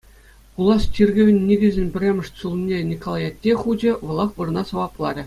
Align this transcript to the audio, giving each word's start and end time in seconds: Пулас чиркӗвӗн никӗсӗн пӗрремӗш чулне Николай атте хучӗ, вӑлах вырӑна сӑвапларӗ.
Пулас 0.53 0.83
чиркӗвӗн 0.93 1.37
никӗсӗн 1.47 1.87
пӗрремӗш 1.93 2.27
чулне 2.37 2.79
Николай 2.91 3.23
атте 3.29 3.51
хучӗ, 3.61 3.91
вӑлах 4.05 4.31
вырӑна 4.37 4.63
сӑвапларӗ. 4.67 5.19